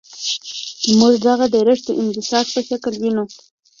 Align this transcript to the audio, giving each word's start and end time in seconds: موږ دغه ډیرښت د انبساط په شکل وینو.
موږ 0.99 1.13
دغه 1.27 1.45
ډیرښت 1.53 1.83
د 1.87 1.89
انبساط 2.01 2.45
په 2.53 2.61
شکل 2.67 2.93
وینو. 3.01 3.25